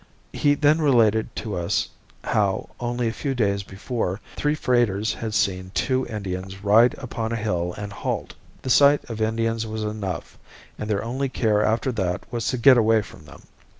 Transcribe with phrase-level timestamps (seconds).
[0.33, 1.87] He then related to us
[2.23, 7.35] how only a few days before three freighters had seen two Indians ride upon a
[7.35, 8.33] hill and halt.
[8.63, 10.39] The sight of Indians was enough
[10.79, 13.43] and their only care after that was to get away from them.